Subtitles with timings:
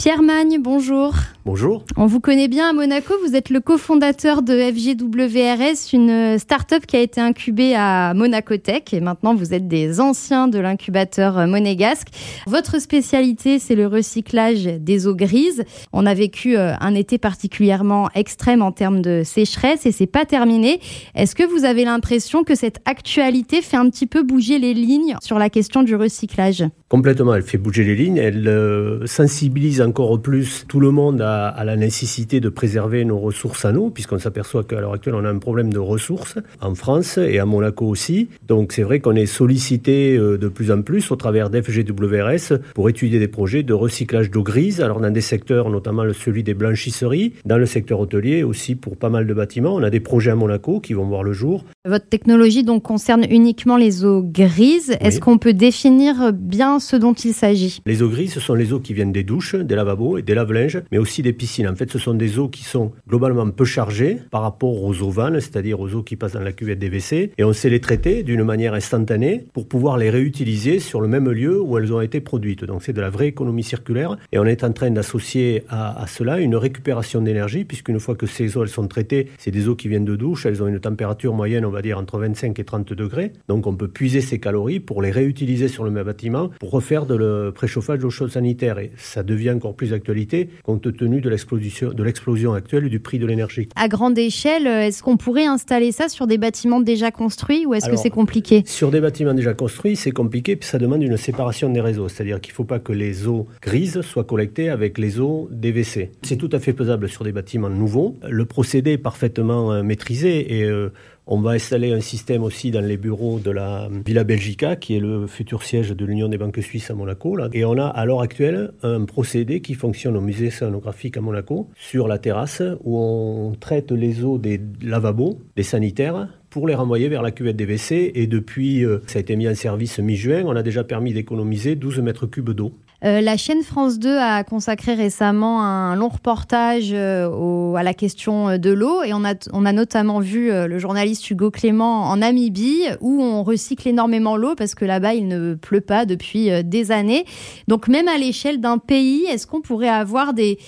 [0.00, 1.12] Pierre Magne, bonjour.
[1.50, 1.82] Bonjour.
[1.96, 3.14] On vous connaît bien à Monaco.
[3.24, 8.82] Vous êtes le cofondateur de FGWRS, une start-up qui a été incubée à Monaco Tech.
[8.92, 12.08] Et maintenant, vous êtes des anciens de l'incubateur monégasque.
[12.46, 15.64] Votre spécialité, c'est le recyclage des eaux grises.
[15.94, 20.26] On a vécu euh, un été particulièrement extrême en termes de sécheresse et c'est pas
[20.26, 20.80] terminé.
[21.14, 25.16] Est-ce que vous avez l'impression que cette actualité fait un petit peu bouger les lignes
[25.22, 26.66] sur la question du recyclage?
[26.90, 31.37] Complètement, elle fait bouger les lignes, elle euh, sensibilise encore plus tout le monde à,
[31.64, 35.30] la nécessité de préserver nos ressources à nous, puisqu'on s'aperçoit qu'à l'heure actuelle, on a
[35.30, 38.28] un problème de ressources en France et à Monaco aussi.
[38.46, 42.88] Donc c'est vrai qu'on est sollicité euh, de plus en plus au travers d'FGWRS pour
[42.88, 47.32] étudier des projets de recyclage d'eau grise, alors dans des secteurs, notamment celui des blanchisseries,
[47.44, 49.74] dans le secteur hôtelier aussi pour pas mal de bâtiments.
[49.74, 51.64] On a des projets à Monaco qui vont voir le jour.
[51.86, 54.96] Votre technologie donc concerne uniquement les eaux grises.
[55.00, 57.80] Est-ce qu'on peut définir bien ce dont il s'agit?
[57.86, 60.34] Les eaux grises, ce sont les eaux qui viennent des douches, des lavabos et des
[60.34, 61.68] lave-linges, mais aussi des piscines.
[61.68, 65.10] En fait, ce sont des eaux qui sont globalement peu chargées par rapport aux eaux
[65.10, 67.80] vannes, c'est-à-dire aux eaux qui passent dans la cuvette des WC, et on sait les
[67.80, 72.00] traiter d'une manière instantanée pour pouvoir les réutiliser sur le même lieu où elles ont
[72.00, 72.64] été produites.
[72.64, 76.40] Donc c'est de la vraie économie circulaire, et on est en train d'associer à, cela
[76.40, 79.88] une récupération d'énergie, puisqu'une fois que ces eaux elles sont traitées, c'est des eaux qui
[79.88, 82.92] viennent de douche, elles ont une température moyenne, on va dire, entre 25 et 30
[82.92, 83.32] degrés.
[83.48, 87.06] Donc on peut puiser ces calories pour les réutiliser sur le même bâtiment, pour refaire
[87.06, 88.78] de le préchauffage d'eau chaude sanitaire.
[88.78, 93.18] Et ça devient encore plus d'actualité compte tenu de l'explosion, de l'explosion actuelle du prix
[93.18, 93.68] de l'énergie.
[93.76, 97.88] À grande échelle, est-ce qu'on pourrait installer ça sur des bâtiments déjà construits ou est-ce
[97.88, 98.62] que c'est compliqué?
[98.66, 102.08] Sur des bâtiments déjà construits, c'est compliqué, puis ça demande une séparation des réseaux.
[102.08, 105.68] C'est-à-dire qu'il ne faut pas que les eaux grises soient collectées avec les eaux des
[105.72, 106.10] WC.
[106.22, 108.16] C'est tout à fait faisable sur des bâtiments nouveaux.
[108.28, 110.90] Le procédé est parfaitement euh, maîtrisé et euh,
[111.30, 115.00] on va installer un système aussi dans les bureaux de la Villa Belgica, qui est
[115.00, 117.36] le futur siège de l'Union des banques suisses à Monaco.
[117.52, 121.68] Et on a à l'heure actuelle un procédé qui fonctionne au musée scénographique à Monaco,
[121.76, 127.08] sur la terrasse, où on traite les eaux des lavabos, des sanitaires, pour les renvoyer
[127.08, 128.12] vers la cuvette des WC.
[128.14, 131.76] Et depuis, euh, ça a été mis en service mi-juin, on a déjà permis d'économiser
[131.76, 132.72] 12 mètres cubes d'eau.
[133.04, 138.58] Euh, la chaîne France 2 a consacré récemment un long reportage euh, à la question
[138.58, 143.42] de l'eau et on a, notamment vu le journaliste Hugo Clément en Namibie où on
[143.42, 147.24] recycle énormément l'eau parce que là-bas il ne pleut pas depuis des années.
[147.68, 150.58] Donc même à l'échelle d'un pays, est-ce qu'on pourrait avoir des,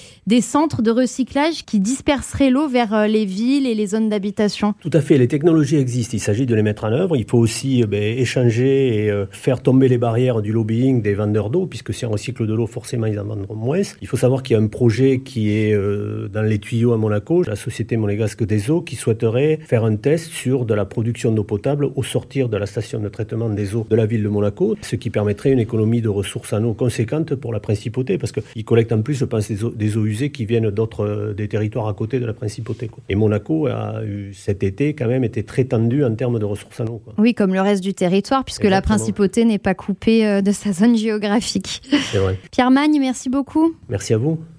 [0.41, 4.75] centres de recyclage qui disperseraient l'eau vers les villes et les zones d'habitation?
[4.81, 7.17] Tout à fait, les technologies existent, il s'agit de les mettre en œuvre.
[7.17, 11.15] Il faut aussi euh, ben, échanger et euh, faire tomber les barrières du lobbying des
[11.15, 13.81] vendeurs d'eau, puisque si recycle de l'eau, forcément, ils en vendront moins.
[14.03, 16.99] Il faut savoir qu'il y a un projet qui est euh, dans les tuyaux à
[16.99, 21.33] Monaco, la société monégasque des eaux, qui souhaiterait faire un test sur de la production
[21.33, 24.29] d'eau potable au sortir de la station de traitement des eaux de la ville de
[24.29, 28.33] Monaco, ce qui permettrait une économie de ressources en eau conséquente pour la principauté, parce
[28.33, 31.49] qu'ils collectent en plus, je pense, des eaux, des eaux usées qui viennent d'autres des
[31.49, 32.91] territoires à côté de la principauté.
[33.09, 36.81] Et Monaco a eu cet été quand même été très étendu en termes de ressources
[36.81, 37.03] en eau.
[37.19, 40.73] Oui, comme le reste du territoire, puisque la principauté n'est pas coupée euh, de sa
[40.73, 41.83] zone géographique.
[42.11, 42.39] C'est vrai.
[42.51, 43.75] Pierre Magne, merci beaucoup.
[43.89, 44.41] Merci à vous.